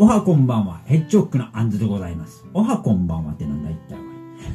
[0.00, 0.80] おはこんばんは。
[0.84, 2.44] ヘッジホックのアンズでございます。
[2.54, 4.04] おはこんばんはってなんだ一体おい。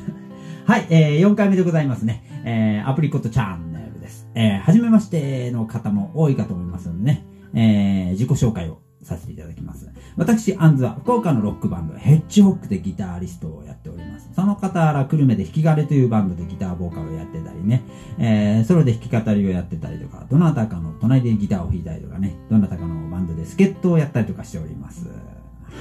[0.66, 2.23] はい、えー、4回目でございますね。
[2.46, 4.29] えー、アプリコットチャンネルです。
[4.36, 9.89] えー、はじめましての方も多いかと思いますのでね、えー、自己紹介をさせていただきます。
[10.16, 14.30] 私、アンズは福岡のロックバンド、ヘッジホックでギタリストをやっております。
[14.34, 17.84] その傍ら、久留米で弾き語りというバンドでギターボーカルをやってたりね、
[18.18, 25.10] えー、ソロで弾き語りをやってたりとか、どなたかの隣でギターを弾いたりとかね、どなたかのバンドで助っ人をやったりとかしております。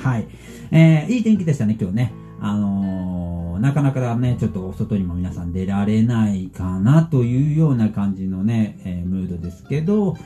[0.03, 0.27] はい。
[0.73, 2.13] えー、いい天気でしたね、今日ね。
[2.41, 10.17] あのー、なかなかね、ちょっと外にも皆さん出られないかなというような感じのね、えームードですけど、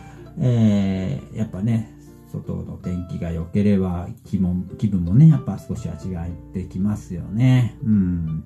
[0.40, 1.92] えー、やっぱね、
[2.32, 7.76] 外の天気が良ければ気も気分もね、やっぱ少しは違ってきますよね。
[7.84, 8.45] うん。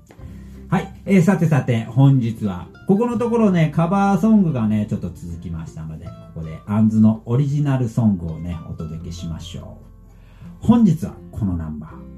[0.68, 0.92] はい。
[1.06, 9.79] えー、さてさて、本日は、ここのところね、カバーソングがね、ちょっと続きましたので、ここで、アンズのオリジナルソングをね、お届けしましょう。
[10.60, 12.09] 本日は、このナンバー。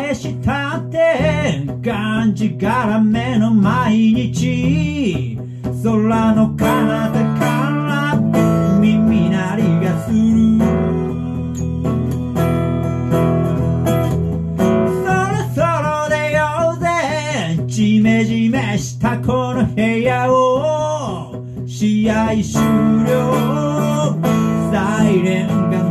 [0.00, 5.38] 返したってがんじがらめの毎日
[5.84, 7.44] 空の彼方か
[8.14, 8.16] ら
[8.80, 10.18] 耳鳴りがする。
[15.04, 16.38] そろそろ出よ
[16.76, 16.86] うぜ
[17.66, 22.42] ジメジメしたこの部屋を試合終
[23.06, 23.12] 了
[24.72, 25.89] サイレンが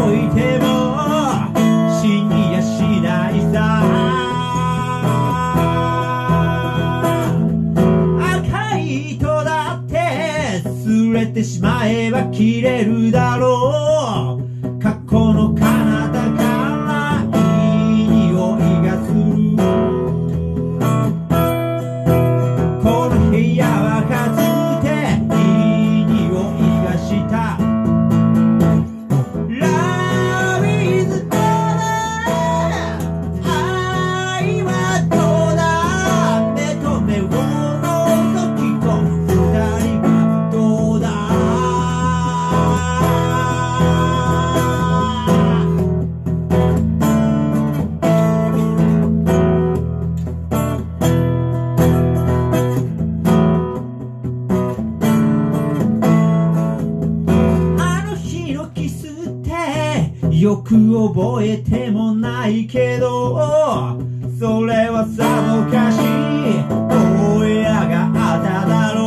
[0.00, 0.49] ってお
[61.08, 63.98] 覚えてもないけど
[64.38, 65.98] それはさぞかし
[67.38, 69.00] 声があっただろ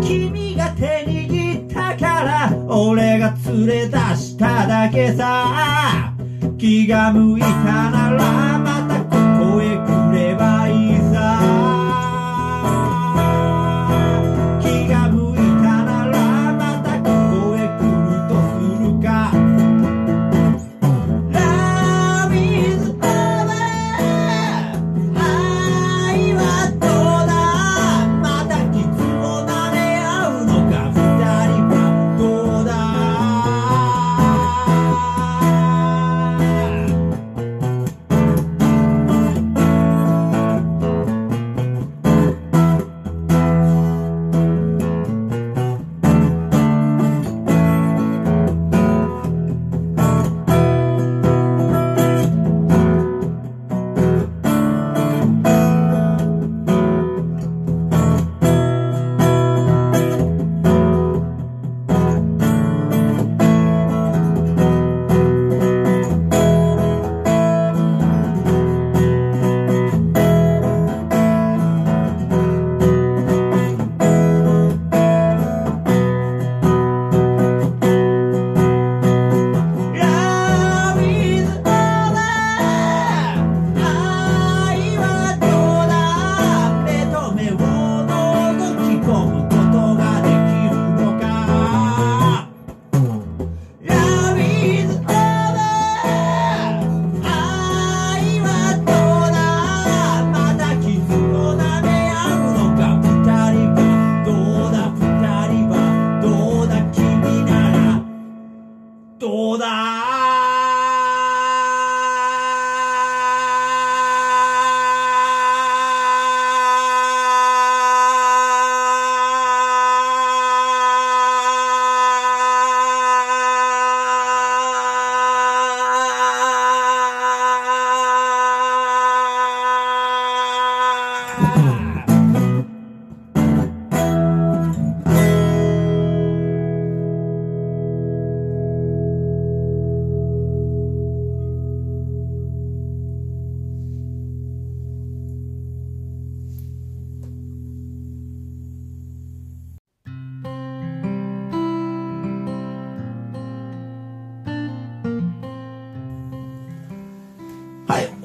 [0.00, 0.04] う。
[0.04, 6.12] 君が手握ったから俺が連れ出しただけさ。
[6.58, 7.46] 気が向いた
[7.90, 7.95] な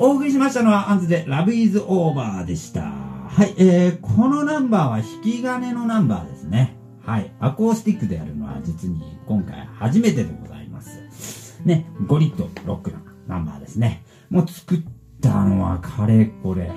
[0.03, 2.81] お送りしましたのは、アンズで Love is Over でした。
[2.81, 6.75] はい、えー、このナンバーは引き金のナンバーですね。
[7.05, 11.61] はい、アコースティックでやるのは実に今回初めてでございます。
[11.65, 14.03] ね、ゴリッとロックなナンバーですね。
[14.31, 14.79] もう作っ
[15.21, 16.71] たのはかれこれ、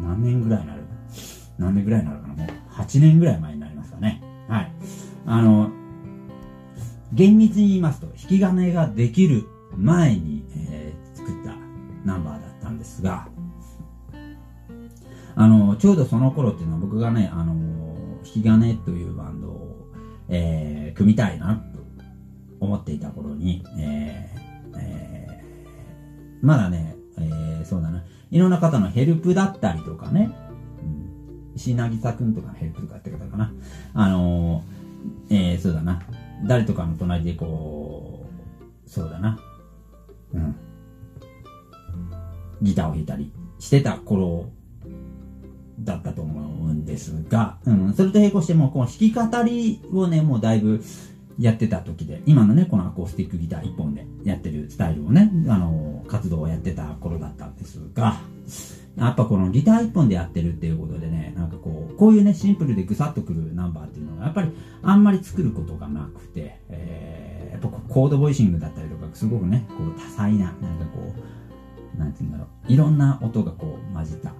[0.00, 0.82] 何年ぐらいになる？
[1.58, 2.34] 何年ぐらいになるかな？
[2.36, 4.22] もう8年ぐらい前になりますかね。
[4.48, 4.72] はい。
[5.26, 5.72] あの、
[7.12, 10.37] 厳密に言いますと、引き金ができる前に、
[12.98, 13.28] ですが、
[15.36, 17.54] あの、ちょうどその頃っていうのは僕がね、あの、
[18.24, 19.92] 引き金というバンドを、
[20.28, 21.78] えー、組みたいなと
[22.60, 30.30] 思っていた頃に、えーえー、まだね、えー、そうだな、いろんな方のヘルプだったりとかね、
[30.82, 33.52] うん、石渚くんとかのヘルプとかって方かな、
[33.94, 36.02] あのー、えー、そうだな、
[36.46, 38.26] 誰とかの隣でこ
[38.84, 39.38] う、そうだな、
[40.34, 40.56] うん、
[42.62, 44.50] ギターを弾いたりしてた頃
[45.80, 50.82] だったと思うんですが、うん、それと並行しても、この弾き語りをね、もうだいぶ
[51.38, 58.20] やってた時で、今のね、このアコースティックギター一本でやってるスタイルをね、あの、活動をやってた頃だったんですが、
[58.96, 64.50] やっぱこのギター一本でやってるっていうことでね、なんかこう、こういうね、シンプルでぐさっとくるナンバーっていうのが、やっぱり
[64.82, 71.37] あんまり作ることがなくて、えー、やっぱコードボイシングだったりとか、すごくね、こう多彩な、なんかこう、
[71.98, 74.32] なんていうんだろう、いろんな音がこう混じった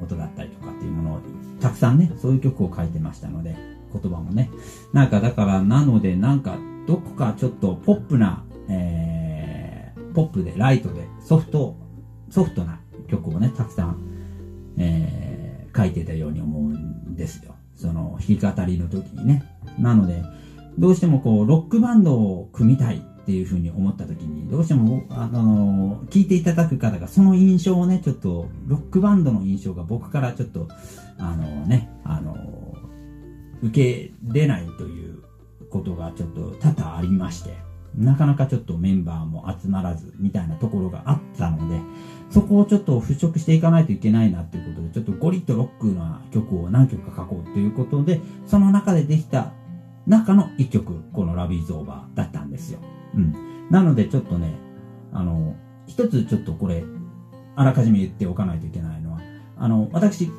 [0.00, 1.20] 音だったりとかっていうものを、
[1.60, 3.56] たくさんね、そういう曲を書いてましたので、
[3.92, 4.50] 言葉もね。
[4.92, 6.56] なんかだから、なので、なんか、
[6.86, 11.76] どこかちょっとポップな、えー、ポップで、ライトで、ソフト、
[12.30, 13.98] ソフトな曲をね、たくさん、
[14.76, 17.54] えー、書いてたように思うんですよ。
[17.76, 19.44] その、弾き語りの時にね。
[19.78, 20.22] なので、
[20.78, 30.68] どうしてもこう、ロックバンドを組みたいっていうふうに思った時に、どうしても、あの、聞いていただく方が、その印象をね、ちょっと、ロックバンドの印象が僕からちょっと、
[31.16, 32.76] あの、ね、あの、
[33.62, 35.22] 受けれないという
[35.70, 37.54] ことがちょっと多々ありまして、
[37.96, 41.80] なかなかちょっとメンバーも集まらず、みたいなところがあったので、
[42.28, 49.52] そこをちょっと払拭していかないといけないなっていうことで、ちょっとゴリッとロックな曲を何曲か書こうということで、その中でできた
[50.06, 52.80] 中の一曲、このラビーズオーバーだったんですよ。
[53.16, 53.34] うん。
[53.70, 54.54] なのでちょっとね、
[55.12, 55.56] あの、
[55.86, 56.84] 一つちょっとこれ、
[57.56, 59.20] あらかじめ言っておかないといけないのは、
[59.56, 60.30] あの、私、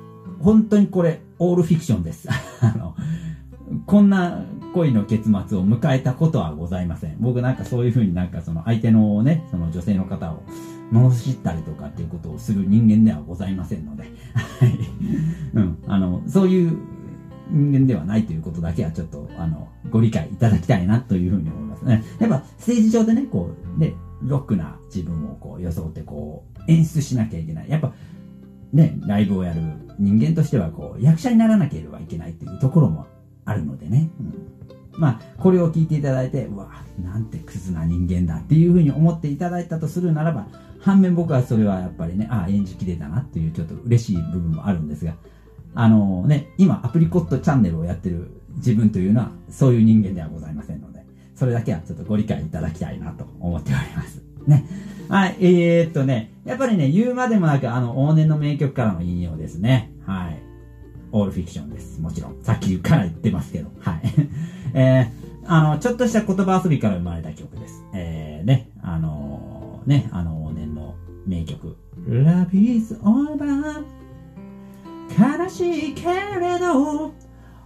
[0.42, 2.28] 本当にこれ、オールフィクションです。
[2.62, 2.96] あの、
[3.86, 7.18] こんな恋の結末を迎えたことはございません。
[7.20, 10.44] 僕なんかそういうふうになんかその相手のね、その女性の方を
[10.92, 14.78] 罵ったりとかっていうことをする人間ではございませんので、はい。
[15.54, 15.78] うん。
[15.88, 16.78] あの、そういう
[17.50, 22.04] 人間ではないということだけはちょっと、あの、ご理解いただきたいなというふうに思いますね。
[22.20, 27.70] やっぱ、ステージ上でね、こう、ね、ロックな自分をこう、装ってこう、演出しなきゃいけない。
[27.70, 27.94] やっぱ、
[28.74, 29.62] ね、ライブをやる
[30.00, 33.06] 人間としては、こう、役者にならなければいけないっていうところも
[33.46, 34.10] あるのでね。
[34.20, 36.70] うん、まあ、これを聞いていただいて、うわ、
[37.04, 40.48] なんてクズな人間だっていうふうに思っていただいたとするならば、
[40.80, 45.16] 反面僕はそれはやっぱりね、ああ、演じきれたなっていうちょっと嬉しい部分もあるんですが、
[45.76, 51.06] あのね、今アプリコットチャンネルをやってる自分というのはそういう人間ではございませんので、
[51.36, 54.22] それだけはちょっとご理解いただきたいなと思っております。
[54.48, 54.66] ね。
[55.10, 59.92] はい、えー、っとね、やっぱりね、言うまでもなくあの往年の名曲からの引用ですね。
[60.06, 60.40] はい。
[61.12, 62.02] オールフィクションです。
[62.02, 62.42] もちろん。
[62.44, 63.70] さっきから言ってますけど。
[63.80, 64.02] はい。
[64.74, 67.84] えー、あの、ちょっとした言葉遊びから生まれた曲です。
[67.94, 70.96] えー、ね、あのー、ね、あの、往年の
[71.28, 71.76] 名曲。
[72.08, 73.86] Love is over
[75.18, 77.14] 悲しいけれど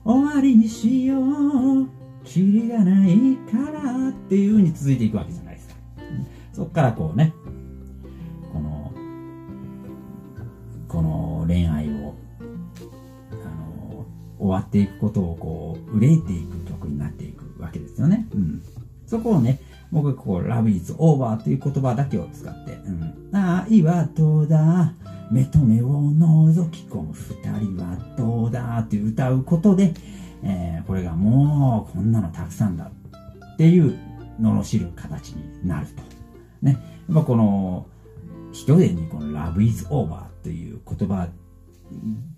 [0.03, 5.75] 終わりにしようキリがないからっていう風に続いていくわけじゃないですか。
[6.53, 7.33] そっからこうね、
[8.53, 8.91] この、
[10.87, 12.15] この恋愛を、
[13.31, 14.05] あの、
[14.37, 18.27] 終わっていくことをこう、憂いていく曲になっていくわけですよね。
[18.33, 18.61] うん。
[19.07, 19.59] そこをね、
[19.91, 23.29] 僕はこう、Love is over という言葉だけを使って、うん。
[23.31, 24.93] 愛はどうだ
[25.31, 29.93] 目と目を覗き込む二人はどうだって歌うことで、
[30.43, 32.85] えー、これがもうこんなのたくさんだ
[33.53, 33.97] っていう
[34.41, 36.01] 罵る形になると。
[36.61, 36.77] ね。
[37.07, 37.85] やっぱこの、
[38.51, 41.27] 一重にこの Love is over という言葉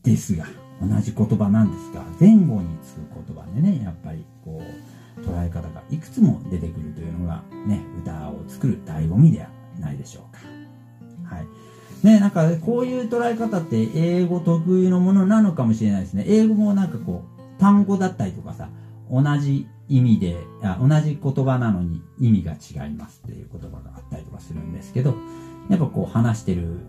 [0.03, 0.45] ですが、
[0.81, 11.35] 同じ言葉なんですが、前後につく言葉でね、やっぱりこう、捉え方がいくつも出てくるというのがね、歌を作る醍醐味ではないでしょうか。
[11.35, 11.45] はい。
[12.03, 16.25] ね、なんかこういう捉え方って英語特有のものなのかもしれないですね。
[16.27, 18.69] 英語もなんかこう、単語だったりとかさ、
[19.09, 25.15] 同じ意味で、あ同じ言葉なのに意味が違いますっていう言葉があったりとかするんですけど、
[25.69, 26.79] やっぱこう話してる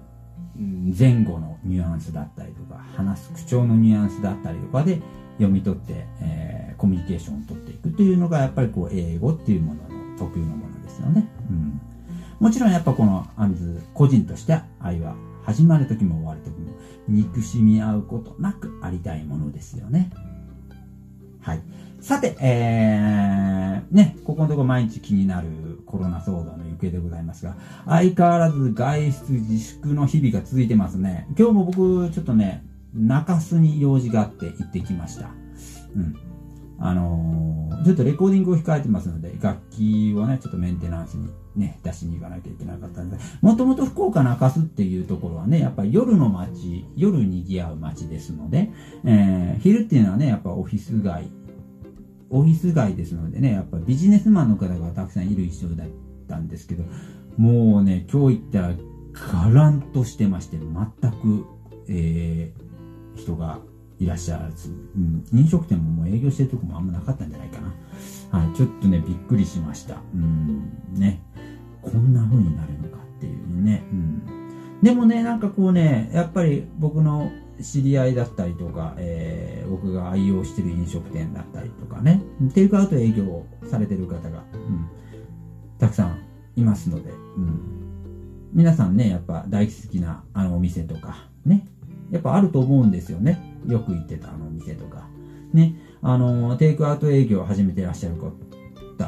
[0.99, 5.01] 前後のニュアンスだったりとか、話す口調のニュアンスだったりとかで
[5.37, 11.29] 読み取って、えー、コミュニケーションを取っていくというのが、やっぱりこう、英語っていうものの特有のものですよね。
[11.51, 11.81] うん。
[12.43, 16.73] もちろんやっぱこのアンズ、個人として愛は始まる時も終わる時も
[17.07, 20.11] 憎しみ合うことなくありたいものですよね。
[21.41, 21.63] はい。
[22.01, 27.55] さて、えー、ね、ここのとこ毎日気になるコロナ騒動の行方でございますが、
[27.87, 31.29] 相変わらず外出自粛の日々が続いてますね。
[31.39, 35.31] 今日も僕、ちょっとね、中洲に用事があって行ってきました。
[35.95, 36.32] うん。
[36.85, 48.73] あのー、ちょっとレコーディングを控えてますので、楽器をね、ちょっとメンテナンスにね、出しに行かなきゃいけなかったんで、もともと福岡中洲っていうところはね、やっぱり夜の街、夜にぎわう街ですので、
[49.05, 51.31] えー、昼っていうのはね、やっぱオフィス街、
[52.31, 55.87] オフィス街ですのでね、やっぱビジネスマンの方がたくさんいる一緒だっ
[56.29, 56.85] たんですけど、
[57.37, 58.75] もうね、今日行ったら
[59.13, 61.47] ガランとしてまして、全く、
[61.89, 63.61] えー、人が
[64.03, 67.73] いらっしゃらず、うん、飲食店ももう営業してるとこもあんまなかったんじゃないかな。
[68.39, 69.97] はい、ちょっとね、びっくりしました。
[70.15, 71.23] うん、ね。
[71.83, 73.83] こんな風になるのかっていうね。
[73.93, 74.23] うん。
[74.83, 77.31] でもね、なんかこうね、やっぱり僕の
[77.61, 82.23] 知り合いだったりとか、えー、僕が愛用してる飲食店だったりとかね、
[82.55, 84.89] テイクアウト営業されてる方が、うん、
[85.79, 86.19] たくさん
[86.57, 87.61] いますので、うん。
[88.53, 91.67] 皆さんね、やっぱ大好きなあのお店とか、ね、
[92.11, 93.52] やっぱあると思うんですよね。
[93.67, 95.09] よく行ってたあの店とか。
[95.53, 98.33] ね、あの、テイクアウト営業を始めてらっしゃる方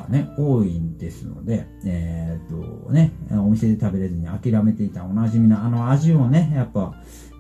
[0.09, 6.95] ね、多いんですので、えー、っとね、お店で食べれずに諦めていたおなじみのあの味をね、やっぱ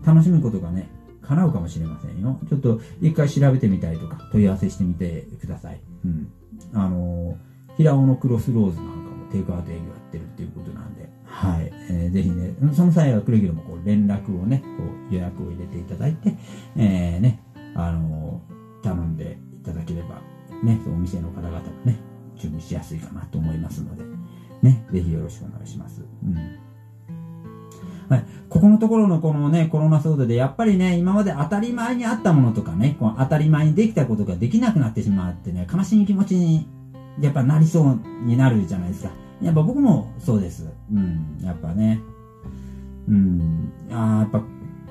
[0.05, 0.89] 楽しむことがね、
[1.23, 2.39] 叶うかもしれませんよ。
[2.49, 5.81] ちょっと一回調べてみたりとか問い合わせしてみてください。
[6.05, 6.31] うん。
[6.73, 7.37] あの
[7.77, 11.73] 平尾のクロスローズなんかもテイクアウト営業やってるっていうことなんで、はい。
[11.91, 16.35] えー、ぜひね、その際はくれぐれもこう連絡をね、こ予約を入れていただいて、
[16.77, 17.41] えー、ね、
[17.75, 18.41] あの
[18.83, 20.21] 頼んでいただければ、
[20.63, 21.99] ね、お店の方々もね、
[22.37, 24.05] 注文しやすいかなと思いますので、
[24.63, 26.03] ね、ぜひよろしくお願いします。
[26.25, 26.65] うん。
[28.09, 28.27] はい。
[28.49, 36.69] ここのところのこのね、コロナ騒動で、やっぱりね、今まで当たり前にあったものとかね、この当たり前にできたことができなくなってしまってね、悲しい気持ちに、
[37.21, 39.11] やっぱなりそうになるじゃないですか。
[39.41, 40.69] やっぱ僕もそうです。
[40.93, 41.39] うん。
[41.43, 42.01] やっぱね。
[43.09, 43.73] うん。
[43.91, 44.43] あ、やっぱ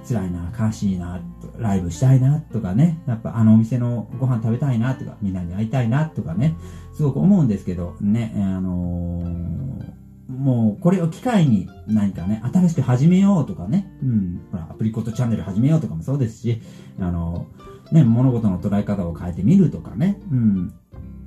[0.07, 1.21] 辛いな、悲しいな、
[1.57, 6.55] ライブしたいなとかね、やっぱあのお店のご飯食べたいなとか、みんなに会いたいなとかね、
[6.93, 16.61] すごく思うんですけど、ね、あのー、もうこれを機会に何かね、新しく始めようとかね、うん、ほら、アプリコットチャンネル始めようとかもそうですし、
[16.99, 20.73] あのー、ね、物事の捉え方を変えてみるとかね、うん、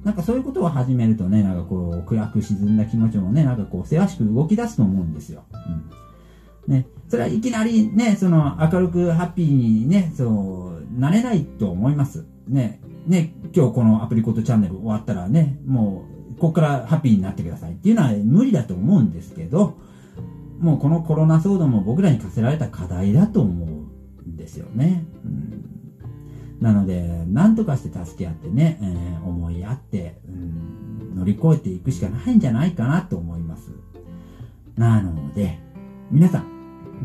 [0.06, 5.42] なんかそういうことを始めるとね、なんかこう、暗く沈んだ気持ちもね、なんかこう、せわしく動き出すと思うんですよ。
[5.52, 6.05] うん。
[6.66, 12.24] ね、それはいきなりね、その明るくハッピーにね、そう、なれないと思います。
[12.48, 16.04] ね、ね、今日このアプリコットチャンネル終わったらね、も
[16.34, 19.78] う、ここからハッピーになってくださいっていうのは無理だと思うんですけど、
[20.58, 25.04] もうこのコロナ騒動も僕らに課せられた課題だと思うんですよね。
[25.24, 25.64] うん、
[26.60, 33.70] なので、なんとかして助け合ってね、えー、思い合って、うん、乗り越えていくしかないんじゃないかなと思います。
[34.76, 35.58] なので、
[36.10, 36.55] 皆さん、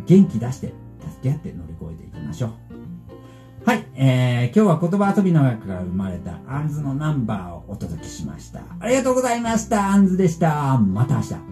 [0.05, 2.51] 元気出して助け合って乗り越えていきましょう。
[3.65, 8.61] はい、えー、今日は言葉遊びの中から生まれたアンズのナンバーをお届けしました。
[8.79, 9.89] ありがとうございました。
[9.89, 10.77] アンズでした。
[10.79, 11.50] また明日。